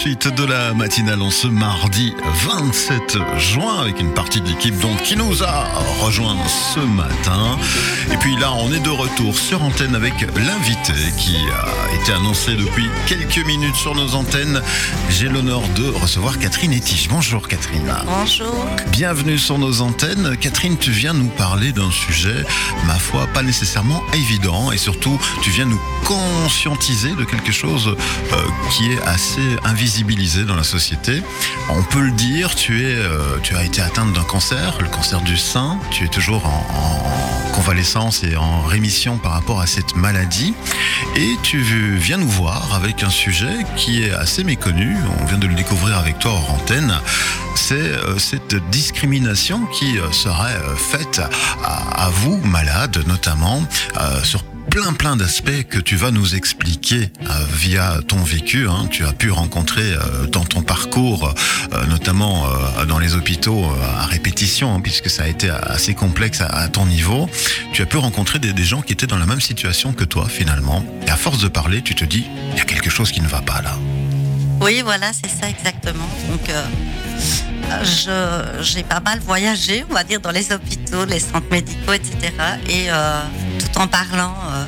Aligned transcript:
suite 0.00 0.28
de 0.34 0.46
la 0.46 0.72
matinale 0.72 1.20
en 1.20 1.30
ce 1.30 1.46
mardi 1.46 2.14
27 2.46 3.18
juin 3.36 3.82
avec 3.82 4.00
une 4.00 4.14
partie 4.14 4.40
de 4.40 4.48
l'équipe 4.48 4.78
donc 4.78 5.02
qui 5.02 5.14
nous 5.14 5.42
a 5.42 5.64
rejoint 6.00 6.38
ce 6.48 6.80
matin. 6.80 7.58
Et 8.10 8.16
puis 8.16 8.34
là, 8.36 8.50
on 8.54 8.72
est 8.72 8.80
de 8.80 8.88
retour 8.88 9.36
sur 9.36 9.62
antenne 9.62 9.94
avec 9.94 10.14
l'invité 10.22 10.94
qui 11.18 11.36
a 11.36 12.00
été 12.00 12.12
annoncé 12.12 12.54
depuis 12.54 12.88
quelques 13.06 13.46
minutes 13.46 13.74
sur 13.74 13.94
nos 13.94 14.14
antennes. 14.14 14.62
J'ai 15.10 15.28
l'honneur 15.28 15.60
de 15.76 15.90
recevoir 15.90 16.38
Catherine 16.38 16.72
Etich. 16.72 17.08
Bonjour 17.10 17.46
Catherine. 17.46 17.94
Bonjour. 18.06 18.66
Bienvenue 18.92 19.36
sur 19.36 19.58
nos 19.58 19.82
antennes. 19.82 20.34
Catherine, 20.40 20.78
tu 20.78 20.92
viens 20.92 21.12
nous 21.12 21.28
parler 21.28 21.72
d'un 21.72 21.90
sujet, 21.90 22.46
ma 22.86 22.98
foi, 22.98 23.26
pas 23.34 23.42
nécessairement 23.42 24.02
évident 24.14 24.72
et 24.72 24.78
surtout, 24.78 25.20
tu 25.42 25.50
viens 25.50 25.66
nous 25.66 25.80
conscientiser 26.04 27.14
de 27.14 27.24
quelque 27.24 27.52
chose 27.52 27.94
euh, 28.32 28.36
qui 28.70 28.90
est 28.92 29.02
assez 29.02 29.42
dans 30.46 30.54
la 30.54 30.62
société. 30.62 31.22
On 31.68 31.82
peut 31.82 32.00
le 32.00 32.12
dire, 32.12 32.54
euh, 32.70 33.38
tu 33.42 33.56
as 33.56 33.64
été 33.64 33.82
atteinte 33.82 34.12
d'un 34.12 34.22
cancer, 34.22 34.78
le 34.80 34.88
cancer 34.88 35.20
du 35.20 35.36
sein. 35.36 35.78
Tu 35.90 36.04
es 36.04 36.08
toujours 36.08 36.46
en, 36.46 37.48
en 37.48 37.52
convalescence 37.52 38.22
et 38.22 38.36
en 38.36 38.62
rémission 38.62 39.18
par 39.18 39.32
rapport 39.32 39.60
à 39.60 39.66
cette 39.66 39.96
maladie. 39.96 40.54
Et 41.16 41.36
tu 41.42 41.60
viens 41.60 42.18
nous 42.18 42.28
voir 42.28 42.74
avec 42.74 43.02
un 43.02 43.10
sujet 43.10 43.66
qui 43.76 44.02
est 44.04 44.12
assez 44.12 44.44
méconnu. 44.44 44.96
On 45.20 45.24
vient 45.24 45.38
de 45.38 45.48
le 45.48 45.54
découvrir 45.54 45.98
avec 45.98 46.18
toi 46.20 46.32
hors 46.32 46.54
antenne. 46.54 46.94
C'est 47.56 47.74
euh, 47.74 48.18
cette 48.18 48.54
discrimination 48.70 49.66
qui 49.66 49.98
euh, 49.98 50.12
serait 50.12 50.60
faite 50.76 51.20
à, 51.64 52.04
à 52.04 52.10
vous, 52.10 52.38
malades, 52.44 53.04
notamment, 53.06 53.62
euh, 54.00 54.22
sur 54.22 54.42
plein 54.70 54.92
plein 54.92 55.16
d'aspects 55.16 55.64
que 55.68 55.78
tu 55.78 55.96
vas 55.96 56.12
nous 56.12 56.36
expliquer 56.36 57.10
euh, 57.22 57.44
via 57.52 57.98
ton 58.06 58.22
vécu. 58.22 58.68
Hein. 58.68 58.86
Tu 58.90 59.04
as 59.04 59.12
pu 59.12 59.32
rencontrer 59.32 59.82
euh, 59.82 60.26
dans 60.26 60.44
ton 60.44 60.62
parcours, 60.62 61.34
euh, 61.72 61.86
notamment 61.86 62.46
dans 62.86 62.98
les 62.98 63.14
hôpitaux 63.14 63.66
à 63.82 64.06
répétition, 64.06 64.74
hein, 64.74 64.80
puisque 64.80 65.10
ça 65.10 65.24
a 65.24 65.26
été 65.26 65.50
assez 65.50 65.94
complexe 65.94 66.40
à, 66.40 66.68
ton 66.68 66.86
niveau. 66.86 67.28
Tu 67.72 67.82
as 67.82 67.86
pu 67.86 67.96
rencontrer 67.96 68.38
des, 68.38 68.64
gens 68.64 68.80
qui 68.80 68.92
étaient 68.92 69.08
dans 69.08 69.18
la 69.18 69.26
même 69.26 69.40
situation 69.40 69.92
que 69.92 70.04
toi 70.04 70.28
finalement. 70.28 70.84
Et 71.06 71.10
à 71.10 71.16
force 71.16 71.40
de 71.40 71.48
parler, 71.48 71.82
tu 71.82 71.94
te 71.94 72.04
dis, 72.04 72.24
il 72.52 72.58
y 72.58 72.60
a 72.60 72.64
quelque 72.64 72.90
chose 72.90 73.10
qui 73.10 73.20
ne 73.20 73.28
va 73.28 73.40
pas 73.40 73.60
là. 73.62 73.76
Oui, 74.60 74.82
voilà, 74.84 75.10
c'est 75.12 75.30
ça 75.30 75.48
exactement. 75.48 76.08
Donc, 76.30 76.48
j'ai 78.62 78.82
pas 78.84 79.00
mal 79.00 79.18
voyagé, 79.20 79.84
on 79.90 79.94
va 79.94 80.04
dire, 80.04 80.20
dans 80.20 80.30
les 80.30 80.52
hôpitaux, 80.52 81.04
les 81.06 81.20
centres 81.20 81.50
médicaux, 81.50 81.92
etc. 81.92 82.32
Et 82.68 82.88
en 83.76 83.86
parlant 83.88 84.34
euh, 84.52 84.64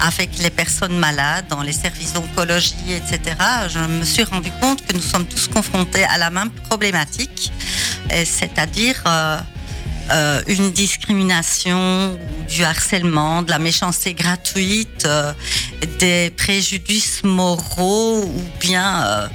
avec 0.00 0.38
les 0.38 0.50
personnes 0.50 0.98
malades, 0.98 1.46
dans 1.48 1.62
les 1.62 1.72
services 1.72 2.12
d'oncologie, 2.12 2.74
etc., 2.90 3.20
je 3.68 3.78
me 3.78 4.04
suis 4.04 4.24
rendu 4.24 4.50
compte 4.60 4.84
que 4.86 4.94
nous 4.94 5.02
sommes 5.02 5.26
tous 5.26 5.48
confrontés 5.48 6.04
à 6.04 6.18
la 6.18 6.30
même 6.30 6.50
problématique, 6.50 7.52
c'est-à-dire 8.10 9.02
euh, 9.06 9.38
euh, 10.10 10.42
une 10.46 10.72
discrimination, 10.72 12.18
du 12.48 12.64
harcèlement, 12.64 13.42
de 13.42 13.50
la 13.50 13.58
méchanceté 13.58 14.14
gratuite, 14.14 15.08
des 15.98 16.30
préjudices 16.36 17.22
moraux 17.24 18.24
ou 18.24 18.44
bien 18.60 19.30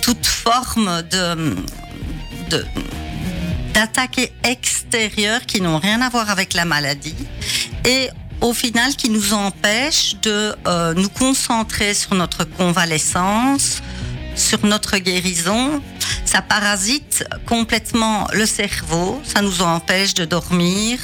toute 0.00 0.26
forme 0.26 1.02
de 1.10 2.64
d'attaques 3.78 4.32
extérieures 4.42 5.46
qui 5.46 5.60
n'ont 5.60 5.78
rien 5.78 6.02
à 6.02 6.08
voir 6.08 6.30
avec 6.30 6.52
la 6.52 6.64
maladie 6.64 7.14
et 7.84 8.08
au 8.40 8.52
final 8.52 8.96
qui 8.96 9.08
nous 9.08 9.34
empêchent 9.34 10.16
de 10.20 10.56
euh, 10.66 10.94
nous 10.94 11.08
concentrer 11.08 11.94
sur 11.94 12.16
notre 12.16 12.42
convalescence, 12.42 13.80
sur 14.34 14.66
notre 14.66 14.98
guérison. 14.98 15.80
Ça 16.24 16.42
parasite 16.42 17.24
complètement 17.46 18.26
le 18.32 18.46
cerveau, 18.46 19.22
ça 19.22 19.42
nous 19.42 19.62
empêche 19.62 20.12
de 20.14 20.24
dormir. 20.24 20.98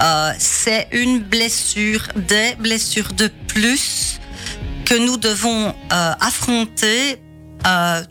Euh, 0.00 0.32
c'est 0.38 0.88
une 0.92 1.18
blessure, 1.18 2.08
des 2.16 2.54
blessures 2.58 3.12
de 3.12 3.30
plus 3.48 4.18
que 4.86 4.94
nous 4.94 5.18
devons 5.18 5.74
euh, 5.92 6.12
affronter 6.20 7.20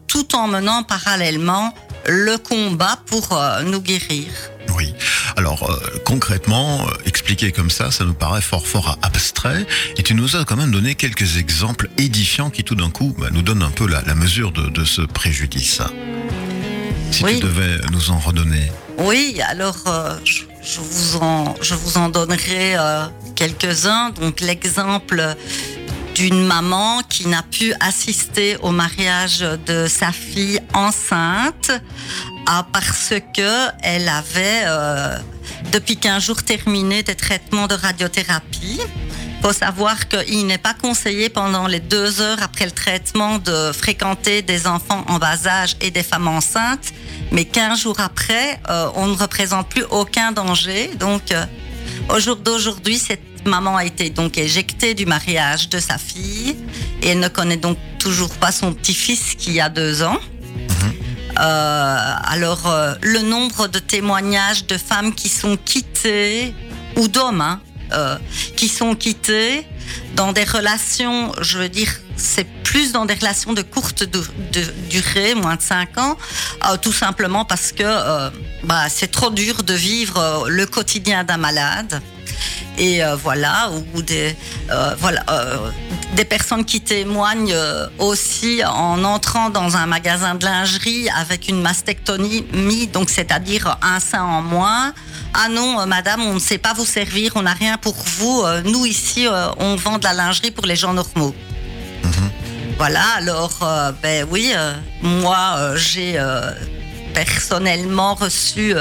tout 0.08 0.35
en 0.35 0.47
menant 0.47 0.84
parallèlement 0.84 1.74
le 2.07 2.38
combat 2.38 3.00
pour 3.06 3.34
euh, 3.34 3.62
nous 3.63 3.81
guérir. 3.81 4.28
Oui. 4.75 4.94
Alors 5.35 5.69
euh, 5.69 6.00
concrètement, 6.06 6.88
euh, 6.88 6.91
expliqué 7.06 7.51
comme 7.51 7.69
ça, 7.69 7.91
ça 7.91 8.06
nous 8.06 8.13
paraît 8.13 8.41
fort 8.41 8.66
fort 8.66 8.97
abstrait. 9.01 9.66
Et 9.97 10.03
tu 10.03 10.13
nous 10.16 10.35
as 10.35 10.46
quand 10.46 10.56
même 10.56 10.72
donné 10.72 10.96
quelques 10.96 11.38
exemples 11.38 11.90
édifiants 11.97 12.50
qui 12.50 12.63
tout 12.63 12.75
d'un 12.75 12.90
coup 12.90 13.16
bah, 13.17 13.28
nous 13.31 13.41
donnent 13.41 13.63
un 13.63 13.72
peu 13.72 13.88
la, 13.88 14.01
la 14.03 14.16
mesure 14.16 14.51
de, 14.51 14.69
de, 14.69 14.84
ce 14.84 15.01
préjudice. 15.01 15.81
Si 17.12 17.23
oui. 17.23 17.35
tu 17.35 17.46
devais 17.46 17.78
nous 17.91 18.12
en 18.12 18.19
redonner. 18.19 18.72
Oui, 18.97 19.40
alors 19.47 19.78
euh, 19.88 20.17
je, 20.23 20.44
je, 20.62 20.79
vous 20.79 21.17
en, 21.17 21.56
je 21.62 21.75
vous 21.75 21.97
en 21.97 22.09
donnerai 22.09 22.75
quelques-uns. 23.35 24.09
Donc 24.12 24.40
l'exemple 24.41 25.35
d'une 26.17 26.47
maman 26.47 27.03
qui 27.07 27.28
n'a 27.28 27.44
pu 27.44 27.73
assister 27.79 28.57
au 28.63 28.72
mariage 28.72 29.45
de 29.67 29.85
sa 29.85 30.11
fille 30.11 30.59
enceinte 30.73 31.69
ah, 32.47 32.66
parce 32.73 33.13
que 33.35 33.67
elle 33.83 34.09
avait 34.09 34.63
euh, 34.66 35.16
depuis 35.72 35.95
15 35.95 36.23
jours 36.23 36.41
terminé 36.41 37.03
des 37.03 37.13
traitements 37.13 37.67
de 37.67 37.75
radiothérapie. 37.75 38.79
Il 38.79 39.44
faut 39.44 39.53
savoir 39.53 40.07
qu'il 40.07 40.47
n'est 40.47 40.57
pas 40.57 40.73
conseillé 40.73 41.29
pendant 41.29 41.67
les 41.67 41.79
deux 41.79 42.19
heures 42.19 42.41
après 42.41 42.66
le 42.66 42.72
traitement 42.72 43.38
de 43.38 43.72
fréquenter 43.72 44.41
des 44.41 44.66
enfants 44.66 45.05
en 45.07 45.19
bas 45.19 45.45
âge 45.45 45.75
et 45.81 45.91
des 45.91 46.01
femmes 46.01 46.28
enceintes, 46.28 46.94
mais 47.31 47.45
15 47.45 47.79
jours 47.79 47.99
après, 47.99 48.59
euh, 48.69 48.89
on 48.95 49.05
ne 49.05 49.16
représente 49.16 49.69
plus 49.69 49.84
aucun 49.91 50.31
danger. 50.31 50.89
Donc, 50.99 51.31
euh, 51.31 51.45
au 52.09 52.19
jour 52.19 52.35
d'aujourd'hui, 52.38 52.97
cette 52.97 53.45
maman 53.45 53.78
a 53.78 53.85
été 53.85 54.09
donc 54.09 54.38
éjectée 54.38 54.94
du 54.94 55.06
mariage 55.06 55.69
de 55.69 55.79
sa 55.79 55.97
fille 55.97 56.56
et 57.01 57.09
elle 57.09 57.19
ne 57.19 57.28
connaît 57.28 57.57
donc 57.57 57.78
toujours 58.00 58.34
pas 58.35 58.51
son 58.51 58.73
petit-fils 58.73 59.35
qui 59.35 59.59
a 59.59 59.69
deux 59.69 60.03
ans. 60.03 60.19
Euh, 61.40 61.97
alors, 62.23 62.67
euh, 62.67 62.96
le 63.01 63.19
nombre 63.19 63.67
de 63.67 63.79
témoignages 63.79 64.66
de 64.66 64.78
femmes 64.78 65.13
qui 65.13 65.29
sont 65.29 65.57
quittées, 65.57 66.53
ou 66.96 67.07
d'hommes, 67.07 67.41
hein, 67.41 67.62
euh, 67.94 68.17
qui 68.56 68.67
sont 68.67 68.96
quittés 68.96 69.66
dans 70.16 70.34
des 70.34 70.44
relations, 70.44 71.31
je 71.41 71.59
veux 71.59 71.69
dire, 71.69 71.91
c'est 72.16 72.47
plus 72.67 72.91
dans 72.91 73.05
des 73.05 73.13
relations 73.13 73.53
de 73.53 73.61
courte 73.61 74.03
durée, 74.89 75.35
moins 75.35 75.55
de 75.55 75.61
5 75.61 75.97
ans, 76.00 76.17
euh, 76.66 76.75
tout 76.75 76.91
simplement 76.91 77.45
parce 77.45 77.72
que 77.72 77.83
euh, 77.83 78.29
bah, 78.66 78.89
c'est 78.89 79.09
trop 79.09 79.29
dur 79.29 79.63
de 79.63 79.73
vivre 79.73 80.17
euh, 80.17 80.50
le 80.50 80.66
quotidien 80.66 81.23
d'un 81.23 81.38
malade. 81.38 82.01
Et 82.78 83.01
voilà, 83.23 83.72
ou 83.95 84.03
des, 84.03 84.35
voilà, 85.00 85.25
des 86.13 86.25
personnes 86.25 86.63
qui 86.63 86.79
témoignent 86.79 87.57
aussi 87.97 88.61
en 88.63 89.03
entrant 89.03 89.49
dans 89.49 89.75
un 89.78 89.88
magasin 89.88 90.35
de 90.35 90.45
lingerie 90.45 91.09
avec 91.09 91.47
une 91.47 91.59
mastectomie, 91.59 92.85
donc 92.94 93.09
c'est-à-dire 93.09 93.79
un 93.81 93.99
sein 93.99 94.22
en 94.22 94.44
moins. 94.44 94.94
Ah 95.34 95.49
non, 95.49 95.88
madame, 95.88 96.22
on 96.22 96.35
ne 96.35 96.39
sait 96.39 96.59
pas 96.59 96.73
vous 96.73 96.85
servir, 96.85 97.31
on 97.34 97.41
n'a 97.41 97.53
rien 97.53 97.78
pour 97.79 97.95
vous. 98.19 98.45
Nous, 98.66 98.85
ici, 98.85 99.25
on 99.57 99.75
vend 99.75 99.97
de 99.97 100.03
la 100.03 100.13
lingerie 100.13 100.51
pour 100.51 100.67
les 100.67 100.75
gens 100.75 100.94
normaux. 100.94 101.34
Voilà, 102.78 103.04
alors, 103.18 103.60
ben 104.04 104.28
oui, 104.30 104.54
moi, 105.02 105.76
j'ai 105.76 106.20
personnellement 107.14 108.14
reçu 108.14 108.76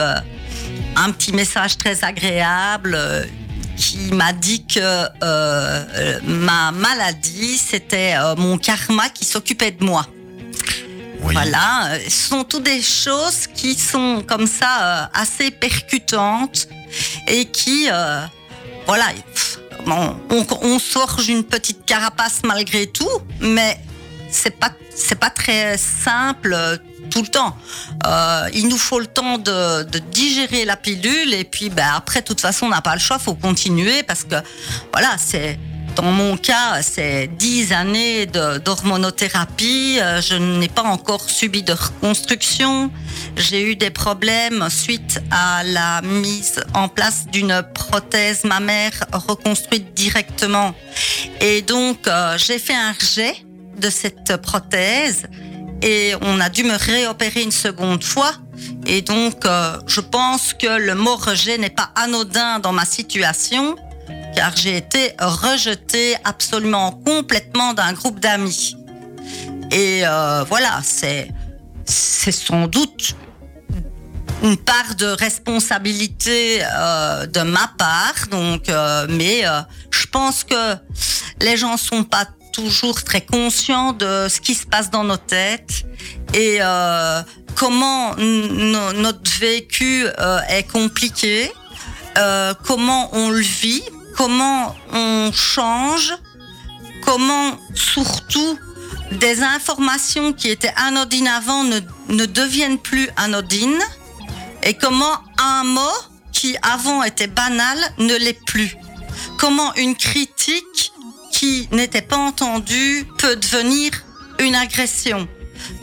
un 0.97 1.13
petit 1.13 1.33
message 1.33 1.79
très 1.79 2.05
agréable 2.05 2.99
qui 3.77 3.99
m'a 4.13 4.33
dit 4.33 4.65
que 4.67 4.81
euh, 5.23 6.19
ma 6.25 6.73
maladie, 6.73 7.59
c'était 7.59 8.15
euh, 8.17 8.35
mon 8.37 8.59
karma 8.59 9.09
qui 9.11 9.25
s'occupait 9.25 9.73
de 9.73 9.85
moi. 9.85 10.07
Oui. 11.21 11.35
Voilà, 11.35 11.99
ce 12.09 12.29
sont 12.29 12.45
toutes 12.45 12.65
des 12.65 12.83
choses 12.83 13.47
qui 13.55 13.75
sont 13.75 14.23
comme 14.27 14.47
ça 14.47 14.81
euh, 14.81 15.07
assez 15.15 15.51
percutantes 15.51 16.69
et 17.29 17.45
qui, 17.47 17.89
euh, 17.91 18.21
voilà, 18.87 19.07
on, 19.87 20.17
on, 20.31 20.47
on 20.63 20.79
forge 20.79 21.29
une 21.29 21.45
petite 21.45 21.85
carapace 21.85 22.41
malgré 22.45 22.87
tout, 22.87 23.19
mais 23.41 23.79
c'est 24.37 24.59
pas 24.59 24.71
c'est 24.95 25.19
pas 25.19 25.31
très 25.31 25.77
simple 25.79 26.57
tout 27.11 27.23
le 27.23 27.29
temps. 27.29 27.57
Euh, 28.07 28.49
il 28.55 28.69
nous 28.69 28.79
faut 28.79 29.01
le 29.01 29.07
temps 29.07 29.39
de, 29.39 29.85
digérer 30.11 30.65
la 30.65 30.77
pilule 30.77 31.35
et 31.35 31.45
puis 31.45 31.71
ben, 31.71 31.89
après, 31.95 32.21
de 32.21 32.27
toute 32.27 32.41
façon, 32.41 32.67
on 32.67 32.71
n'a 32.71 32.83
pas 32.83 32.95
le 32.95 33.01
choix, 33.01 33.19
faut 33.19 33.35
continuer 33.35 34.03
parce 34.03 34.25
que 34.25 34.37
voilà, 34.93 35.17
c'est 35.19 35.59
dans 35.95 36.13
mon 36.13 36.37
cas, 36.37 36.83
c'est 36.83 37.27
10 37.39 37.73
années 37.73 38.27
d'hormonothérapie. 38.27 39.99
Euh, 40.01 40.21
je 40.21 40.35
n'ai 40.35 40.69
pas 40.69 40.83
encore 40.83 41.31
subi 41.31 41.63
de 41.63 41.73
reconstruction. 41.73 42.91
J'ai 43.37 43.71
eu 43.71 43.77
des 43.77 43.91
problèmes 43.91 44.69
suite 44.69 45.23
à 45.31 45.63
la 45.65 46.03
mise 46.03 46.63
en 46.75 46.89
place 46.89 47.27
d'une 47.33 47.63
prothèse 47.75 48.45
mammaire 48.45 49.05
reconstruite 49.13 49.95
directement. 49.95 50.75
Et 51.41 51.63
donc, 51.63 52.07
euh, 52.09 52.37
j'ai 52.37 52.59
fait 52.59 52.75
un 52.75 52.93
rejet 52.93 53.46
de 53.79 53.91
cette 53.91 54.37
prothèse 54.37 55.27
et 55.83 56.15
on 56.23 56.41
a 56.41 56.49
dû 56.49 56.65
me 56.65 56.77
réopérer 56.77 57.43
une 57.43 57.53
seconde 57.53 58.03
fois. 58.03 58.33
Et 58.87 59.03
donc, 59.03 59.45
euh, 59.45 59.79
je 59.87 60.01
pense 60.01 60.55
que 60.55 60.79
le 60.79 60.95
mot 60.95 61.17
rejet 61.17 61.59
n'est 61.59 61.71
pas 61.71 61.91
anodin 61.95 62.59
dans 62.59 62.73
ma 62.73 62.85
situation, 62.85 63.77
car 64.35 64.57
j'ai 64.57 64.77
été 64.77 65.13
rejetée 65.19 66.17
absolument 66.25 66.93
complètement 66.93 67.75
d'un 67.75 67.93
groupe 67.93 68.21
d'amis. 68.21 68.77
Et 69.71 70.03
euh, 70.05 70.45
voilà, 70.45 70.81
c'est 70.83 71.31
c'est 71.85 72.33
sans 72.33 72.67
doute 72.67 73.15
une 74.43 74.57
part 74.57 74.97
de 74.97 75.07
responsabilité 75.07 76.61
euh, 76.63 77.27
de 77.27 77.41
ma 77.41 77.71
part. 77.79 78.15
Donc, 78.31 78.69
mais 79.09 79.45
je 79.91 80.07
pense 80.07 80.45
que 80.45 80.75
les 81.41 81.57
gens 81.57 81.77
sont 81.77 82.05
pas 82.05 82.27
toujours 82.57 83.05
très 83.05 83.21
conscients 83.21 83.93
de 83.93 84.29
ce 84.31 84.41
qui 84.41 84.55
se 84.55 84.67
passe 84.67 84.91
dans 84.91 85.05
nos 85.05 85.19
têtes 85.19 85.85
et 86.33 86.57
euh, 86.61 87.23
comment 87.55 88.15
no- 88.17 88.93
notre 88.95 89.31
vécu 89.39 90.07
euh, 90.19 90.39
est 90.49 90.63
compliqué, 90.65 91.53
euh, 92.17 92.55
comment 92.67 93.11
on 93.15 93.29
le 93.29 93.41
vit, 93.43 93.83
comment 94.17 94.75
on 94.93 95.31
change, 95.33 96.15
comment 97.05 97.59
surtout 97.75 98.59
des 99.13 99.43
informations 99.43 100.33
qui 100.33 100.49
étaient 100.49 100.73
anodines 100.77 101.29
avant 101.29 101.63
ne, 101.65 101.79
ne 102.09 102.25
deviennent 102.25 102.79
plus 102.79 103.09
anodines 103.19 103.83
et 104.63 104.73
comment 104.75 105.15
un 105.39 105.63
mot 105.65 105.97
qui 106.33 106.57
avant 106.63 107.03
était 107.03 107.29
banal 107.29 107.79
ne 107.99 108.15
l'est 108.17 108.41
plus. 108.47 108.75
Comment 109.39 109.75
une 109.75 109.95
critique 109.95 110.76
qui 111.37 111.69
n'était 111.71 112.01
pas 112.01 112.17
entendue 112.17 113.07
peut 113.19 113.37
devenir 113.37 113.93
une 114.39 114.55
agression. 114.55 115.29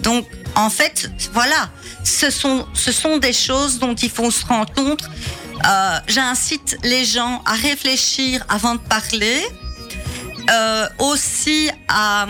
Donc, 0.02 0.26
en 0.56 0.72
fait, 0.72 1.12
voilà, 1.32 1.70
ce 2.04 2.32
sont, 2.32 2.66
ce 2.74 2.92
sont 2.92 3.18
des 3.18 3.34
choses 3.34 3.78
dont 3.78 3.94
il 3.94 4.10
faut 4.10 4.32
se 4.32 4.44
rendre 4.48 4.74
compte. 4.74 5.04
Euh, 5.04 6.00
J'incite 6.08 6.78
les 6.84 7.06
gens 7.06 7.44
à 7.46 7.54
réfléchir 7.54 8.44
avant 8.50 8.74
de 8.74 8.80
parler, 8.80 9.46
euh, 10.50 10.88
aussi 10.98 11.70
à, 11.88 12.26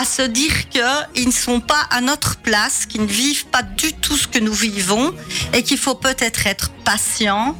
à 0.00 0.04
se 0.06 0.22
dire 0.22 0.70
qu'ils 0.70 1.26
ne 1.26 1.32
sont 1.32 1.60
pas 1.60 1.82
à 1.90 2.00
notre 2.00 2.38
place, 2.38 2.86
qu'ils 2.86 3.02
ne 3.02 3.06
vivent 3.06 3.46
pas 3.48 3.62
du 3.62 3.92
tout 3.92 4.16
ce 4.16 4.26
que 4.26 4.38
nous 4.38 4.54
vivons 4.54 5.14
et 5.52 5.62
qu'il 5.62 5.78
faut 5.78 5.94
peut-être 5.94 6.46
être 6.46 6.70
patient, 6.84 7.54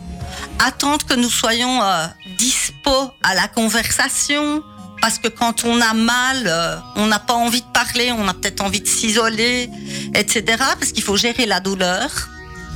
attendre 0.58 1.04
que 1.04 1.14
nous 1.14 1.30
soyons 1.30 1.82
euh, 1.82 2.06
dispo 2.38 3.12
à 3.22 3.34
la 3.34 3.48
conversation. 3.48 4.62
Parce 5.00 5.18
que 5.18 5.28
quand 5.28 5.64
on 5.64 5.80
a 5.80 5.94
mal, 5.94 6.44
euh, 6.46 6.76
on 6.96 7.06
n'a 7.06 7.20
pas 7.20 7.34
envie 7.34 7.60
de 7.60 7.72
parler, 7.72 8.10
on 8.10 8.26
a 8.26 8.34
peut-être 8.34 8.62
envie 8.62 8.80
de 8.80 8.88
s'isoler, 8.88 9.70
etc. 10.14 10.42
Parce 10.78 10.92
qu'il 10.92 11.04
faut 11.04 11.16
gérer 11.16 11.46
la 11.46 11.60
douleur 11.60 12.28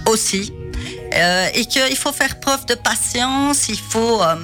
aussi. 0.07 0.53
Euh, 1.15 1.49
et 1.55 1.67
qu'il 1.67 1.97
faut 1.97 2.13
faire 2.13 2.39
preuve 2.41 2.65
de 2.67 2.75
patience, 2.75 3.69
il 3.69 3.79
faut... 3.79 4.23
euh, 4.23 4.37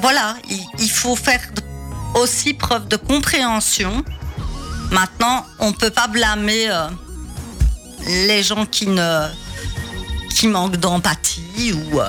voilà, 0.00 0.36
il, 0.78 0.90
faut 0.90 1.16
faire 1.16 1.40
aussi 2.14 2.54
preuve 2.54 2.86
de 2.88 2.96
compréhension. 2.96 4.04
Maintenant, 4.90 5.46
on 5.58 5.72
peut 5.72 5.90
pas 5.90 6.08
blâmer 6.08 6.68
les 8.06 8.42
gens 8.42 8.66
qui 8.66 8.86
ne 8.86 9.26
qui 10.30 10.48
manquent 10.48 10.76
d'empathie 10.76 11.72
ou, 11.72 12.00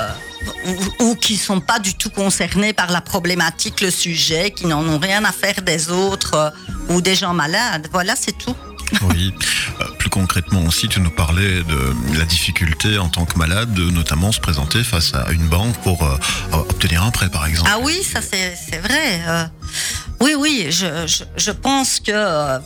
ou 0.99 1.15
qui 1.15 1.37
sont 1.37 1.59
pas 1.59 1.79
du 1.79 1.93
tout 1.95 2.09
concernés 2.09 2.73
par 2.73 2.91
la 2.91 3.01
problématique, 3.01 3.81
le 3.81 3.91
sujet, 3.91 4.51
qui 4.51 4.67
n'en 4.67 4.83
ont 4.87 4.99
rien 4.99 5.23
à 5.25 5.31
faire 5.31 5.61
des 5.61 5.89
autres 5.89 6.33
euh, 6.35 6.93
ou 6.93 7.01
des 7.01 7.15
gens 7.15 7.33
malades. 7.33 7.87
Voilà, 7.91 8.15
c'est 8.15 8.37
tout. 8.37 8.55
Oui. 9.01 9.33
Euh, 9.81 9.85
plus 9.97 10.09
concrètement 10.09 10.63
aussi, 10.65 10.87
tu 10.87 10.99
nous 11.01 11.09
parlais 11.09 11.63
de 11.63 12.17
la 12.17 12.25
difficulté 12.25 12.97
en 12.97 13.09
tant 13.09 13.25
que 13.25 13.37
malade 13.37 13.73
de 13.73 13.89
notamment 13.89 14.31
se 14.31 14.39
présenter 14.39 14.83
face 14.83 15.13
à 15.13 15.31
une 15.31 15.47
banque 15.47 15.75
pour 15.81 16.03
euh, 16.03 16.17
obtenir 16.51 17.03
un 17.03 17.11
prêt, 17.11 17.29
par 17.29 17.45
exemple. 17.45 17.69
Ah 17.73 17.79
oui, 17.81 18.03
ça 18.03 18.21
c'est 18.21 18.55
c'est 18.55 18.77
vrai. 18.77 19.21
Euh, 19.27 19.45
oui, 20.21 20.35
oui, 20.37 20.67
je, 20.69 21.07
je, 21.07 21.23
je 21.35 21.51
pense 21.51 21.99
que 21.99 22.59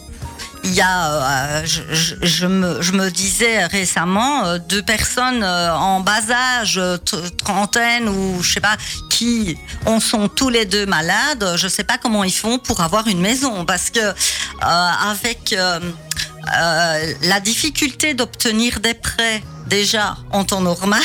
il 0.63 0.73
y 0.73 0.81
a, 0.81 1.61
euh, 1.61 1.65
je, 1.65 2.45
me, 2.45 3.09
disais 3.09 3.65
récemment, 3.65 4.45
euh, 4.45 4.57
deux 4.57 4.81
personnes 4.81 5.44
euh, 5.44 5.73
en 5.73 6.01
bas 6.01 6.29
âge, 6.31 6.77
euh, 6.77 6.97
trentaine 7.38 8.09
ou 8.09 8.44
je 8.44 8.53
sais 8.53 8.59
pas, 8.59 8.75
qui 9.09 9.57
on 9.85 10.00
sont 10.00 10.27
tous 10.27 10.50
les 10.50 10.65
deux 10.65 10.85
malades. 10.85 11.56
Je 11.56 11.67
sais 11.67 11.83
pas 11.83 11.97
comment 11.97 12.23
ils 12.23 12.33
font 12.33 12.59
pour 12.59 12.81
avoir 12.81 13.07
une 13.07 13.21
maison 13.21 13.65
parce 13.65 13.89
que 13.89 14.13
avec 14.61 15.56
la 16.51 17.39
difficulté 17.39 18.13
d'obtenir 18.13 18.79
des 18.79 18.94
prêts 18.94 19.41
déjà 19.67 20.17
en 20.31 20.44
temps 20.44 20.61
normal. 20.61 21.01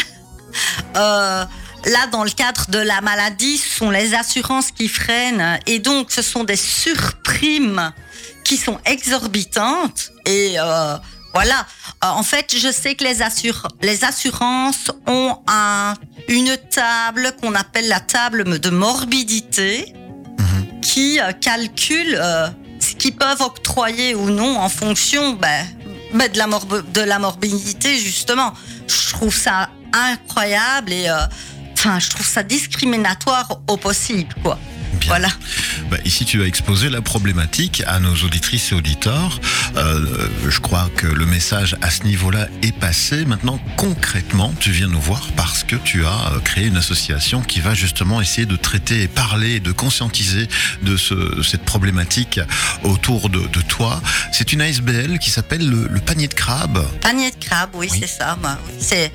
Là, 1.87 2.07
dans 2.11 2.25
le 2.25 2.31
cadre 2.31 2.71
de 2.71 2.79
la 2.79 3.03
maladie, 3.03 3.59
ce 3.59 3.77
sont 3.77 3.91
les 3.91 4.15
assurances 4.15 4.71
qui 4.71 4.89
freinent 4.89 5.59
et 5.67 5.81
donc 5.81 6.11
ce 6.11 6.23
sont 6.23 6.43
des 6.43 6.57
surprimes 6.57 7.93
qui 8.45 8.57
sont 8.57 8.79
exorbitantes 8.85 10.13
et 10.27 10.55
euh, 10.59 10.97
voilà. 11.33 11.67
Euh, 12.05 12.09
en 12.09 12.23
fait, 12.23 12.55
je 12.57 12.71
sais 12.71 12.95
que 12.95 13.03
les, 13.03 13.23
assur 13.23 13.67
les 13.83 14.05
assurances 14.05 14.91
ont 15.07 15.39
un, 15.49 15.95
une 16.29 16.57
table 16.71 17.35
qu'on 17.41 17.55
appelle 17.55 17.89
la 17.89 18.01
table 18.01 18.61
de 18.61 18.71
morbidité 18.71 19.93
qui 20.83 21.19
euh, 21.19 21.33
calcule 21.33 22.21
ce 22.79 22.95
qu'ils 22.95 23.17
peuvent 23.17 23.41
octroyer 23.41 24.15
ou 24.15 24.29
non 24.31 24.59
en 24.59 24.69
fonction 24.69 25.33
ben, 25.33 25.67
ben, 26.13 26.31
de, 26.31 26.39
la 26.39 26.47
de 26.47 27.01
la 27.01 27.19
morbidité 27.19 27.97
justement. 27.97 28.53
Je 28.87 29.15
trouve 29.15 29.35
ça 29.35 29.71
incroyable 29.93 30.93
et 30.93 31.11
enfin 31.73 31.99
je 31.99 32.11
trouve 32.11 32.27
ça 32.27 32.43
discriminatoire 32.43 33.61
au 33.69 33.77
possible 33.79 34.35
quoi. 34.43 34.59
Bien. 35.01 35.09
Voilà. 35.09 35.29
Bah, 35.91 35.97
ici, 36.05 36.25
tu 36.25 36.43
as 36.43 36.47
exposé 36.47 36.89
la 36.89 37.03
problématique 37.03 37.83
à 37.87 37.99
nos 38.01 38.15
auditrices 38.25 38.73
et 38.73 38.75
auditeurs. 38.75 39.41
Euh, 39.77 40.29
je 40.49 40.61
crois 40.61 40.89
que 40.97 41.07
le 41.07 41.27
message 41.27 41.77
à 41.83 41.91
ce 41.91 42.05
niveau-là 42.05 42.49
est 42.63 42.73
passé. 42.77 43.25
Maintenant, 43.25 43.59
concrètement, 43.77 44.53
tu 44.61 44.71
viens 44.71 44.87
nous 44.89 45.01
voir 45.01 45.23
parce 45.37 45.65
que 45.65 45.77
tu 45.77 46.05
as 46.07 46.33
euh, 46.33 46.41
créé 46.41 46.67
une 46.67 46.77
association 46.77 47.43
qui 47.43 47.61
va 47.61 47.75
justement 47.75 48.21
essayer 48.21 48.47
de 48.47 48.57
traiter 48.57 49.03
et 49.03 49.09
parler, 49.09 49.61
de 49.61 49.73
conscientiser 49.73 50.49
de, 50.83 50.97
ce, 50.97 51.15
de 51.15 51.43
cette 51.43 51.65
problématique 51.65 52.41
autour 52.83 53.29
de, 53.31 53.41
de 53.41 53.61
toi. 53.63 54.01
C'est 54.33 54.53
une 54.53 54.61
ASBL 54.61 55.19
qui 55.19 55.31
s'appelle 55.31 55.69
le, 55.69 55.89
le 55.89 56.01
panier 56.01 56.29
de 56.29 56.35
crabe. 56.35 56.85
Panier 57.01 57.31
de 57.31 57.45
crabe, 57.45 57.71
oui, 57.75 57.89
Oui. 57.91 57.99
c'est 58.01 58.07
ça. 58.07 58.39
oui. 58.43 58.51
C'est 58.79 59.13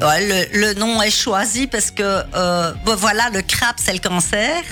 ouais, 0.00 0.48
le, 0.52 0.60
le 0.60 0.74
nom 0.74 1.00
est 1.02 1.10
choisi 1.10 1.66
parce 1.66 1.90
que 1.90 2.02
euh, 2.34 2.72
bon, 2.84 2.96
voilà, 2.96 3.30
le 3.30 3.42
crabe 3.42 3.76
c'est 3.76 3.92
le 3.92 3.98
cancer. 3.98 4.62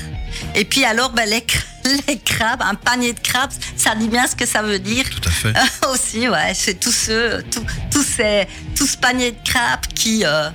Et 0.55 0.65
puis 0.65 0.85
alors, 0.85 1.11
ben, 1.11 1.29
les, 1.29 1.41
cra- 1.41 1.65
les 2.09 2.19
crabes, 2.19 2.63
un 2.63 2.75
panier 2.75 3.13
de 3.13 3.21
crabes, 3.21 3.51
ça 3.77 3.95
dit 3.95 4.09
bien 4.09 4.27
ce 4.27 4.35
que 4.37 4.47
ça 4.47 4.63
veut 4.63 4.79
dire. 4.79 5.05
Tout 5.11 5.29
à 5.29 5.31
fait. 5.31 5.53
aussi, 5.93 6.29
ouais, 6.29 6.53
c'est 6.55 6.79
tous 6.79 6.93
ceux, 6.93 7.43
tout, 7.51 7.65
tous 7.91 8.03
ces, 8.05 8.47
tout 8.77 8.87
ce 8.87 8.97
panier 8.97 9.33
de 9.33 9.39
crabes 9.49 9.87
qui, 9.95 10.25
euh, 10.25 10.51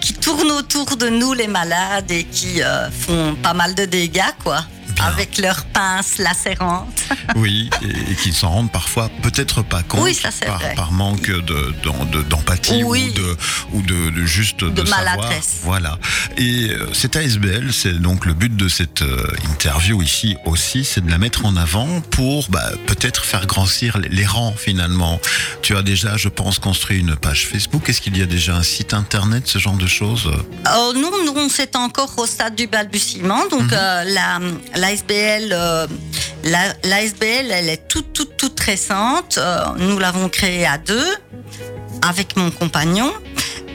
qui 0.00 0.14
tournent 0.14 0.50
autour 0.52 0.96
de 0.96 1.08
nous, 1.08 1.32
les 1.32 1.48
malades, 1.48 2.10
et 2.10 2.24
qui 2.24 2.62
euh, 2.62 2.90
font 2.90 3.34
pas 3.42 3.54
mal 3.54 3.74
de 3.74 3.84
dégâts, 3.84 4.20
quoi. 4.42 4.64
Avec 5.02 5.38
leurs 5.38 5.64
pinces 5.66 6.18
lacérantes. 6.18 6.86
Oui, 7.34 7.68
et, 7.82 8.12
et 8.12 8.14
qui 8.14 8.30
ne 8.30 8.34
s'en 8.34 8.50
rendent 8.50 8.72
parfois 8.72 9.10
peut-être 9.22 9.62
pas 9.62 9.82
compte 9.82 10.00
Oui, 10.02 10.14
ça, 10.14 10.30
c'est 10.30 10.46
par, 10.46 10.58
vrai. 10.58 10.74
par 10.74 10.92
manque 10.92 11.28
de, 11.28 11.74
d'en- 11.82 12.04
de- 12.06 12.22
d'empathie 12.22 12.82
Oui. 12.84 13.10
ou 13.10 13.12
de 13.18 13.36
ou 13.72 13.82
de, 13.82 14.10
de 14.10 14.24
juste 14.24 14.60
de, 14.60 14.70
De 14.70 14.84
savoir. 14.86 15.16
maladresse. 15.16 15.58
Voilà. 15.62 15.98
Et 16.38 16.70
euh, 16.70 16.92
cette 16.94 17.16
ASBL, 17.16 17.72
c'est 17.72 18.00
donc 18.00 18.24
le 18.24 18.32
but 18.32 18.54
de 18.56 18.68
cette 18.68 19.02
euh, 19.02 19.26
interview 19.50 20.00
ici 20.02 20.36
aussi, 20.46 20.84
c'est 20.84 21.04
de 21.04 21.10
la 21.10 21.18
mettre 21.18 21.44
en 21.44 21.56
avant 21.56 22.00
pour 22.10 22.48
bah, 22.48 22.70
peut-être 22.86 23.24
faire 23.24 23.46
grossir 23.46 23.98
les, 23.98 24.08
les 24.08 24.26
rangs 24.26 24.54
finalement. 24.56 25.20
Tu 25.62 25.76
as 25.76 25.82
déjà, 25.82 26.16
je 26.16 26.28
pense, 26.28 26.58
construit 26.58 27.00
une 27.00 27.16
page 27.16 27.46
Facebook. 27.46 27.88
Est-ce 27.88 28.00
qu'il 28.00 28.16
y 28.16 28.22
a 28.22 28.26
déjà 28.26 28.54
un 28.56 28.62
site 28.62 28.94
internet, 28.94 29.46
ce 29.48 29.58
genre 29.58 29.76
de 29.76 29.86
choses? 29.88 30.26
Euh, 30.28 30.92
nous, 30.94 31.10
nous, 31.34 31.48
c'est 31.50 31.76
encore 31.76 32.12
au 32.18 32.26
stade 32.26 32.54
du 32.54 32.66
balbutiement. 32.66 33.46
Donc, 33.50 33.72
euh, 33.72 34.04
la, 34.04 34.38
l'ASBL, 34.86 35.52
euh, 35.52 35.86
elle 36.44 37.68
est 37.68 37.88
toute, 37.88 38.12
toute, 38.12 38.36
toute 38.36 38.58
récente. 38.60 39.38
Euh, 39.38 39.64
nous 39.78 39.98
l'avons 39.98 40.28
créée 40.28 40.66
à 40.66 40.78
deux, 40.78 41.16
avec 42.02 42.36
mon 42.36 42.50
compagnon. 42.50 43.12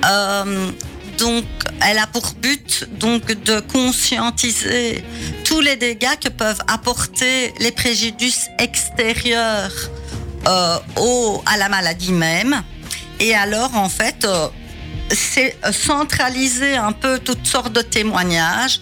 Euh, 0.05 0.71
donc, 1.17 1.45
elle 1.85 1.99
a 1.99 2.07
pour 2.07 2.33
but 2.41 2.87
donc 2.99 3.25
de 3.43 3.59
conscientiser 3.59 5.03
tous 5.43 5.59
les 5.59 5.75
dégâts 5.75 6.17
que 6.19 6.29
peuvent 6.29 6.61
apporter 6.67 7.53
les 7.59 7.71
préjudices 7.71 8.47
extérieurs 8.57 9.71
euh, 10.47 10.77
au, 10.97 11.43
à 11.45 11.57
la 11.57 11.69
maladie 11.69 12.13
même. 12.13 12.63
Et 13.19 13.35
alors, 13.35 13.75
en 13.75 13.89
fait, 13.89 14.25
c'est 15.11 15.57
centraliser 15.71 16.75
un 16.75 16.91
peu 16.91 17.19
toutes 17.19 17.45
sortes 17.45 17.73
de 17.73 17.81
témoignages 17.81 18.81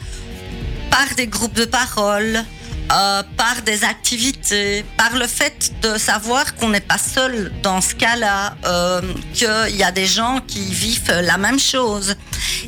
par 0.89 1.15
des 1.15 1.27
groupes 1.27 1.53
de 1.53 1.65
parole, 1.65 2.43
euh, 2.91 3.21
par 3.37 3.61
des 3.63 3.83
activités, 3.83 4.83
par 4.97 5.15
le 5.15 5.27
fait 5.27 5.71
de 5.83 5.95
savoir 5.99 6.55
qu'on 6.55 6.69
n'est 6.69 6.79
pas 6.81 6.97
seul 6.97 7.51
dans 7.61 7.81
ce 7.81 7.93
cas-là, 7.93 8.55
euh, 8.65 9.01
qu'il 9.33 9.75
y 9.75 9.83
a 9.83 9.91
des 9.91 10.07
gens 10.07 10.39
qui 10.47 10.63
vivent 10.73 11.11
la 11.21 11.37
même 11.37 11.59
chose. 11.59 12.15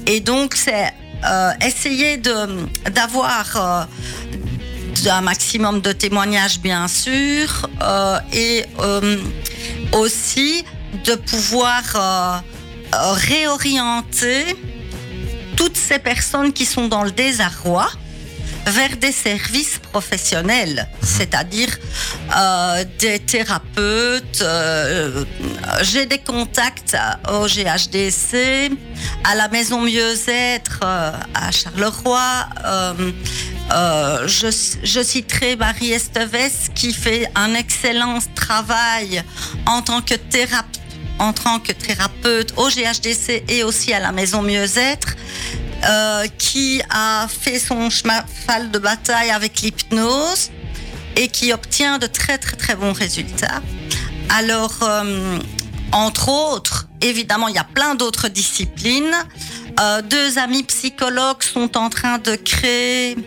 Et 0.05 0.19
donc, 0.19 0.53
c'est 0.55 0.93
euh, 1.25 1.51
essayer 1.65 2.17
d'avoir 2.17 3.87
un 5.07 5.21
maximum 5.21 5.81
de 5.81 5.91
témoignages, 5.91 6.59
bien 6.59 6.87
sûr, 6.87 7.67
et 8.31 8.65
aussi 9.93 10.63
de 11.03 11.15
pouvoir 11.15 12.43
réorienter 12.93 14.55
toutes 15.57 15.77
ces 15.77 15.97
personnes 15.97 16.53
qui 16.53 16.65
sont 16.65 16.87
dans 16.87 17.03
le 17.03 17.11
désarroi 17.11 17.89
vers 18.67 18.95
des 18.97 19.11
services 19.11 19.79
professionnels, 19.91 20.87
mhm. 20.89 21.07
c'est-à-dire 21.07 21.77
euh, 22.35 22.83
des 22.99 23.19
thérapeutes. 23.19 24.41
Euh, 24.41 25.25
j'ai 25.81 26.05
des 26.05 26.19
contacts 26.19 26.95
au 27.29 27.47
GHDC, 27.47 28.71
à 29.23 29.35
la 29.35 29.47
Maison 29.49 29.81
Mieux-être 29.81 30.79
euh, 30.83 31.11
à 31.33 31.51
Charleroi. 31.51 32.47
je, 34.27 34.47
je, 34.83 35.03
citerai 35.03 35.55
Marie 35.55 35.91
Esteves 35.91 36.69
qui 36.75 36.93
fait 36.93 37.29
un 37.35 37.53
excellent 37.55 38.19
travail 38.35 39.23
en 39.65 39.81
tant 39.81 40.01
que 40.01 40.15
thérapeute 40.15 40.81
en 41.21 41.33
tant 41.33 41.59
que 41.59 41.71
thérapeute 41.71 42.53
au 42.57 42.67
GHDC 42.67 43.43
et 43.47 43.63
aussi 43.63 43.93
à 43.93 43.99
la 43.99 44.11
Maison 44.11 44.41
Mieux-être. 44.41 45.15
Euh, 45.83 46.27
qui 46.37 46.79
a 46.91 47.27
fait 47.27 47.57
son 47.57 47.89
cheval 47.89 48.69
de 48.71 48.77
bataille 48.77 49.31
avec 49.31 49.61
l'hypnose 49.61 50.51
et 51.15 51.27
qui 51.27 51.53
obtient 51.53 51.97
de 51.97 52.05
très 52.05 52.37
très 52.37 52.55
très 52.55 52.75
bons 52.75 52.93
résultats. 52.93 53.61
Alors, 54.29 54.77
euh, 54.83 55.39
entre 55.91 56.29
autres, 56.29 56.87
évidemment, 57.01 57.47
il 57.47 57.55
y 57.55 57.59
a 57.59 57.63
plein 57.63 57.95
d'autres 57.95 58.27
disciplines. 58.27 59.15
Euh, 59.79 60.03
deux 60.03 60.37
amis 60.37 60.61
psychologues 60.63 61.41
sont 61.41 61.75
en 61.75 61.89
train 61.89 62.19
de 62.19 62.35
créer 62.35 63.17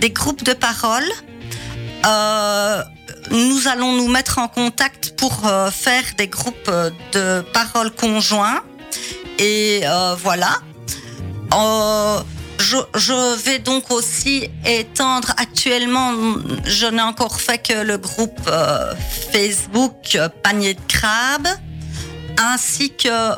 des 0.00 0.10
groupes 0.10 0.44
de 0.44 0.52
parole. 0.52 1.10
nous 3.32 3.66
allons 3.66 3.94
nous 3.94 4.06
mettre 4.06 4.38
en 4.38 4.46
contact 4.46 5.14
pour 5.16 5.50
faire 5.72 6.04
des 6.16 6.28
groupes 6.28 6.70
de 7.12 7.40
parole 7.52 7.90
conjoints. 7.90 8.62
Et 9.40 9.82
voilà, 10.22 10.60
euh, 11.54 12.20
je, 12.58 13.36
vais 13.44 13.58
donc 13.58 13.90
aussi 13.90 14.48
étendre 14.64 15.32
actuellement, 15.36 16.12
je 16.64 16.86
n'ai 16.86 17.02
encore 17.02 17.40
fait 17.40 17.58
que 17.58 17.82
le 17.82 17.98
groupe 17.98 18.40
euh, 18.48 18.94
Facebook 19.32 20.14
euh, 20.14 20.28
Panier 20.42 20.74
de 20.74 20.80
Crabe, 20.88 21.48
ainsi 22.38 22.90
que 22.90 23.36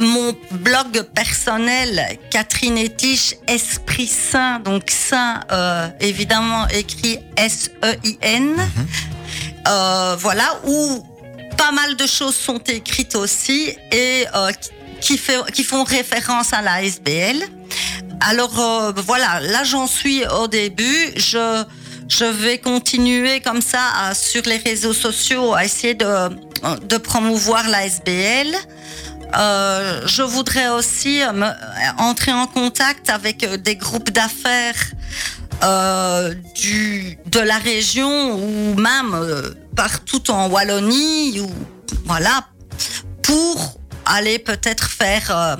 mon 0.00 0.36
blog 0.52 1.02
personnel 1.14 2.16
Catherine 2.30 2.78
Etiche 2.78 3.34
Esprit 3.48 4.06
Saint, 4.06 4.60
donc 4.60 4.88
Saint 4.88 5.40
évidemment 5.98 6.68
écrit 6.68 7.18
S-E-I-N. 7.36 8.54
Mhm. 8.54 10.16
voilà, 10.18 10.60
où 10.64 11.04
pas 11.56 11.72
mal 11.72 11.96
de 11.96 12.06
choses 12.06 12.36
sont 12.36 12.58
écrites 12.68 13.16
aussi 13.16 13.76
et 13.90 14.26
qui, 15.00 15.18
font 15.18 15.84
référence 15.84 16.52
à 16.52 16.62
la 16.62 16.82
SBL. 16.82 17.36
Alors 18.20 18.58
euh, 18.60 18.92
voilà, 19.06 19.40
là 19.40 19.64
j'en 19.64 19.86
suis 19.86 20.24
au 20.26 20.46
début. 20.46 21.12
Je, 21.16 21.64
vais 22.24 22.58
continuer 22.58 23.40
comme 23.40 23.62
ça 23.62 24.12
sur 24.14 24.42
les 24.44 24.58
réseaux 24.58 24.92
sociaux 24.92 25.54
à 25.54 25.64
essayer 25.64 25.94
de, 25.94 26.96
promouvoir 26.98 27.68
la 27.68 27.86
SBL. 27.86 28.54
Euh, 29.38 30.02
je 30.06 30.22
voudrais 30.22 30.68
aussi 30.70 31.20
me, 31.32 31.46
entrer 31.98 32.32
en 32.32 32.48
contact 32.48 33.10
avec 33.10 33.44
des 33.62 33.76
groupes 33.76 34.10
d'affaires 34.10 34.74
euh, 35.62 36.34
de 37.26 37.40
la 37.40 37.58
région 37.58 38.32
ou 38.34 38.74
même 38.76 39.12
euh, 39.14 39.50
partout 39.76 40.30
en 40.30 40.48
Wallonie, 40.48 41.40
ou, 41.40 41.50
voilà, 42.06 42.46
pour 43.22 43.79
aller 44.10 44.38
peut-être 44.38 44.90
faire 44.90 45.30
euh, 45.30 45.56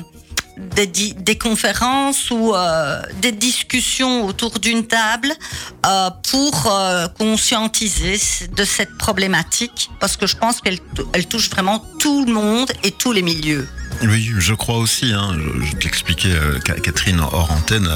des, 0.86 1.38
conférences 1.38 2.30
ou 2.30 2.54
euh, 2.54 3.02
des 3.22 3.32
discussions 3.32 4.26
autour 4.26 4.58
d'une 4.58 4.86
table 4.86 5.32
euh, 5.86 6.10
pour 6.30 6.72
conscientiser 7.18 8.18
de 8.54 8.64
cette 8.64 8.96
problématique 8.98 9.90
parce 10.00 10.16
que 10.16 10.26
je 10.26 10.36
pense 10.36 10.60
qu'elle 10.60 10.78
elle 11.12 11.26
touche 11.26 11.48
vraiment 11.50 11.84
tout 11.98 12.24
le 12.24 12.32
monde 12.32 12.70
et 12.84 12.90
tous 12.90 13.12
les 13.12 13.22
milieux. 13.22 13.66
Oui, 14.02 14.32
je 14.38 14.54
crois 14.54 14.78
aussi. 14.78 15.12
Hein. 15.12 15.36
Je, 15.62 15.76
t'expliquais, 15.76 16.32
euh, 16.32 16.58
Catherine, 16.60 17.20
hors 17.20 17.50
antenne, 17.52 17.88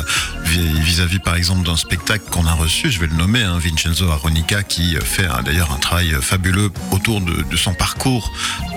vis-à-vis 0.61 1.19
par 1.19 1.37
exemple 1.37 1.65
d'un 1.65 1.77
spectacle 1.77 2.25
qu'on 2.31 2.47
a 2.47 2.53
reçu, 2.53 2.91
je 2.91 3.01
vais 3.01 3.07
le 3.07 3.17
nommer, 3.17 3.43
hein, 3.43 3.59
Vincenzo 3.59 4.11
Aronica, 4.11 4.63
qui 4.63 4.97
fait 4.97 5.27
d'ailleurs 5.45 5.73
un 5.73 5.79
travail 5.79 6.15
fabuleux 6.21 6.71
autour 6.91 7.21
de, 7.21 7.57
son 7.57 7.75
parcours 7.75 8.33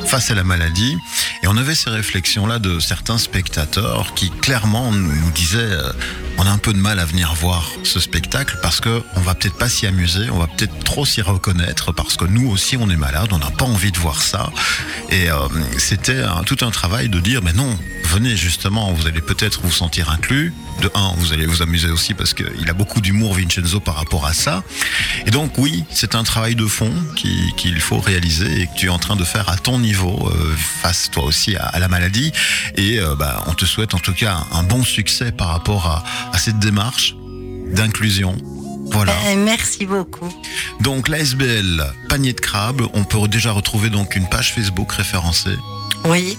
face 0.05 0.31
à 0.31 0.35
la 0.35 0.43
maladie. 0.43 0.97
Et 1.43 1.47
on 1.47 1.57
avait 1.57 1.75
ces 1.75 1.89
réflexions-là 1.89 2.59
de 2.59 2.79
certains 2.79 3.17
spectateurs 3.17 4.13
qui 4.15 4.29
clairement 4.29 4.91
nous 4.91 5.31
disaient 5.31 5.57
euh, 5.59 5.91
on 6.37 6.45
a 6.45 6.49
un 6.49 6.57
peu 6.57 6.73
de 6.73 6.77
mal 6.77 6.99
à 6.99 7.05
venir 7.05 7.33
voir 7.33 7.69
ce 7.83 7.99
spectacle 7.99 8.59
parce 8.61 8.79
que 8.79 9.01
on 9.15 9.21
va 9.21 9.35
peut-être 9.35 9.57
pas 9.57 9.69
s'y 9.69 9.87
amuser, 9.87 10.29
on 10.29 10.37
va 10.37 10.47
peut-être 10.47 10.83
trop 10.83 11.05
s'y 11.05 11.21
reconnaître 11.21 11.91
parce 11.91 12.15
que 12.15 12.25
nous 12.25 12.49
aussi 12.49 12.77
on 12.77 12.89
est 12.89 12.97
malade, 12.97 13.29
on 13.31 13.39
n'a 13.39 13.51
pas 13.51 13.65
envie 13.65 13.91
de 13.91 13.97
voir 13.97 14.21
ça. 14.21 14.51
Et 15.09 15.29
euh, 15.29 15.35
c'était 15.77 16.23
tout 16.45 16.57
un 16.61 16.71
travail 16.71 17.09
de 17.09 17.19
dire 17.19 17.41
mais 17.43 17.53
non, 17.53 17.77
venez 18.05 18.35
justement, 18.37 18.93
vous 18.93 19.07
allez 19.07 19.21
peut-être 19.21 19.61
vous 19.61 19.71
sentir 19.71 20.09
inclus. 20.09 20.53
De 20.81 20.91
un, 20.93 21.13
vous 21.17 21.33
allez 21.33 21.45
vous 21.45 21.61
amuser 21.61 21.89
aussi 21.89 22.13
parce 22.13 22.33
qu'il 22.33 22.69
a 22.69 22.73
beaucoup 22.73 23.01
d'humour 23.01 23.33
Vincenzo 23.33 23.79
par 23.79 23.95
rapport 23.95 24.25
à 24.25 24.33
ça. 24.33 24.63
Et 25.25 25.31
donc 25.31 25.57
oui, 25.57 25.83
c'est 25.89 26.13
un 26.13 26.23
travail 26.23 26.55
de 26.55 26.67
fond 26.67 26.91
qu'il 27.15 27.81
faut 27.81 27.99
réaliser 27.99 28.61
et 28.61 28.67
que 28.67 28.75
tu 28.75 28.85
es 28.87 28.89
en 28.89 28.99
train 28.99 29.15
de 29.15 29.23
faire 29.23 29.49
à 29.49 29.57
ton 29.57 29.79
niveau 29.79 30.29
euh, 30.29 30.55
face 30.81 31.09
toi 31.11 31.23
aussi 31.23 31.55
à, 31.55 31.79
la 31.79 31.87
maladie. 31.87 32.31
Et 32.75 32.99
euh, 32.99 33.15
bah, 33.15 33.43
on 33.47 33.53
te 33.53 33.65
souhaite 33.65 33.93
en 33.93 33.99
tout 33.99 34.13
cas 34.13 34.45
un 34.51 34.63
bon 34.63 34.83
succès 34.83 35.31
par 35.31 35.47
rapport 35.47 35.87
à, 35.87 36.03
à 36.33 36.37
cette 36.37 36.59
démarche 36.59 37.15
d'inclusion. 37.71 38.37
Voilà. 38.91 39.13
Eh, 39.29 39.35
merci 39.35 39.85
beaucoup. 39.85 40.33
Donc 40.81 41.07
l'ASBL 41.07 41.83
Panier 42.09 42.33
de 42.33 42.39
Crabe, 42.39 42.81
on 42.93 43.03
peut 43.03 43.27
déjà 43.27 43.51
retrouver 43.51 43.89
donc 43.89 44.15
une 44.15 44.27
page 44.29 44.53
Facebook 44.53 44.91
référencée. 44.91 45.57
Oui. 46.05 46.37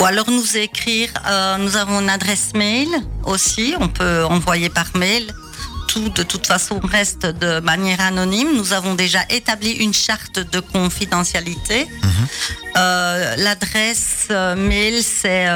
Ou 0.00 0.04
alors 0.04 0.30
nous 0.30 0.56
écrire, 0.56 1.10
euh, 1.26 1.56
nous 1.58 1.76
avons 1.76 2.00
une 2.00 2.10
adresse 2.10 2.52
mail 2.54 2.88
aussi, 3.24 3.74
on 3.80 3.88
peut 3.88 4.24
envoyer 4.24 4.68
par 4.68 4.86
mail. 4.96 5.32
Tout 5.88 6.08
de 6.08 6.22
toute 6.24 6.46
façon 6.46 6.80
reste 6.82 7.26
de 7.26 7.60
manière 7.60 8.00
anonyme. 8.00 8.56
Nous 8.56 8.72
avons 8.72 8.94
déjà 8.94 9.20
établi 9.30 9.70
une 9.70 9.94
charte 9.94 10.40
de 10.40 10.58
confidentialité. 10.58 11.86
Mhm. 11.86 12.26
Euh, 12.76 13.36
l'adresse 13.36 14.26
euh, 14.30 14.56
mail 14.56 15.04
c'est 15.04 15.46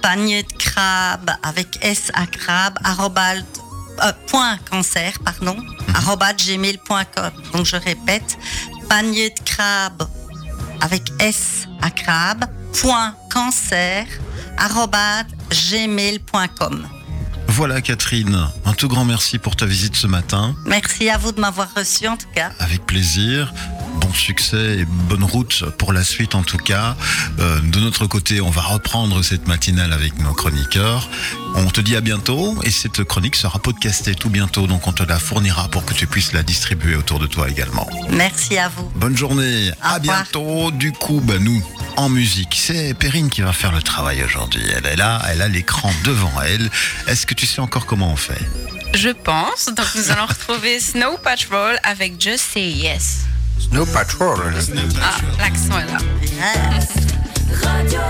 panier 0.00 0.44
de 0.44 0.52
crabe 0.52 1.30
avec 1.42 1.78
S 1.82 2.12
à 2.14 2.26
crabe, 2.26 2.78
point 4.28 4.58
cancer, 4.70 5.12
pardon, 5.24 5.56
gmail.com. 6.36 7.32
Donc 7.52 7.66
je 7.66 7.76
répète, 7.76 8.38
panier 8.88 9.30
de 9.30 9.40
crabe 9.44 10.08
avec 10.80 11.02
S 11.18 11.66
à 11.82 11.90
crabe, 11.90 12.44
point 12.80 13.14
cancer, 13.38 14.04
gmail.com. 15.50 16.88
Voilà 17.46 17.80
Catherine, 17.80 18.48
un 18.64 18.72
tout 18.72 18.88
grand 18.88 19.04
merci 19.04 19.38
pour 19.38 19.54
ta 19.54 19.64
visite 19.64 19.94
ce 19.94 20.08
matin. 20.08 20.56
Merci 20.66 21.08
à 21.08 21.18
vous 21.18 21.30
de 21.30 21.40
m'avoir 21.40 21.72
reçu 21.72 22.08
en 22.08 22.16
tout 22.16 22.26
cas. 22.34 22.50
Avec 22.58 22.84
plaisir 22.84 23.52
bon 24.00 24.12
succès 24.12 24.78
et 24.78 24.84
bonne 24.84 25.24
route 25.24 25.64
pour 25.76 25.92
la 25.92 26.04
suite 26.04 26.34
en 26.34 26.42
tout 26.42 26.58
cas. 26.58 26.96
Euh, 27.38 27.60
de 27.60 27.80
notre 27.80 28.06
côté, 28.06 28.40
on 28.40 28.50
va 28.50 28.62
reprendre 28.62 29.22
cette 29.22 29.46
matinale 29.48 29.92
avec 29.92 30.18
nos 30.20 30.32
chroniqueurs. 30.32 31.08
On 31.54 31.70
te 31.70 31.80
dit 31.80 31.96
à 31.96 32.00
bientôt 32.00 32.56
et 32.62 32.70
cette 32.70 33.02
chronique 33.04 33.36
sera 33.36 33.58
podcastée 33.58 34.14
tout 34.14 34.30
bientôt, 34.30 34.66
donc 34.66 34.86
on 34.86 34.92
te 34.92 35.02
la 35.02 35.18
fournira 35.18 35.68
pour 35.68 35.84
que 35.84 35.94
tu 35.94 36.06
puisses 36.06 36.32
la 36.32 36.42
distribuer 36.42 36.94
autour 36.94 37.18
de 37.18 37.26
toi 37.26 37.48
également. 37.48 37.88
Merci 38.10 38.58
à 38.58 38.68
vous. 38.68 38.90
Bonne 38.96 39.16
journée, 39.16 39.70
à 39.82 39.98
bientôt. 39.98 40.70
Du 40.70 40.92
coup, 40.92 41.20
bah, 41.24 41.38
nous, 41.40 41.62
en 41.98 42.08
musique, 42.08 42.56
c'est 42.56 42.94
Perrine 42.94 43.28
qui 43.28 43.42
va 43.42 43.52
faire 43.52 43.72
le 43.72 43.82
travail 43.82 44.22
aujourd'hui. 44.22 44.62
Elle 44.76 44.86
est 44.86 44.96
là, 44.96 45.20
elle 45.28 45.42
a 45.42 45.48
l'écran 45.48 45.90
devant 46.04 46.32
elle. 46.42 46.70
Est-ce 47.08 47.26
que 47.26 47.34
tu 47.34 47.44
sais 47.44 47.60
encore 47.60 47.86
comment 47.86 48.12
on 48.12 48.16
fait? 48.16 48.40
Je 48.94 49.08
pense. 49.08 49.66
Donc 49.66 49.86
nous 49.96 50.10
allons 50.10 50.26
retrouver 50.26 50.78
Snow 50.78 51.18
Patrol 51.18 51.76
avec 51.82 52.20
Just 52.20 52.52
Say 52.52 52.68
Yes. 52.68 53.26
Snow 53.58 53.84
Patrol. 53.86 54.54
Ah, 55.02 55.16
l'accent 55.38 55.78
est 55.80 55.86
là. 55.86 55.98
Radio. 57.64 58.00